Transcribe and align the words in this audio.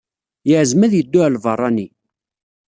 Yeɛzem 0.49 0.81
ad 0.85 0.93
yeddu 0.95 1.19
ɣer 1.21 1.31
lbeṛṛani. 1.31 1.87